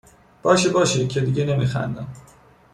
[0.41, 2.07] باشه باشه که دیگه نمیخندم